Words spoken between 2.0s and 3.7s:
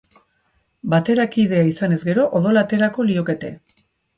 gero, odola aterako liokete.